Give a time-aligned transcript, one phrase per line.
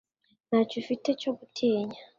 [0.47, 1.99] Ntacyo ufite cyo gutinya.